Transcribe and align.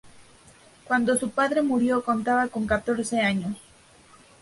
Cuando 0.85 1.15
su 1.15 1.29
padre 1.29 1.61
murió 1.61 2.03
contaba 2.03 2.47
con 2.47 2.65
catorce 2.65 3.19
años. 3.21 3.55